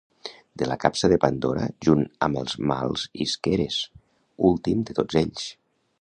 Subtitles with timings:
[0.61, 3.79] De la capsa de Pandora junt amb els mals isqueres,
[4.53, 5.47] últim de tots ells.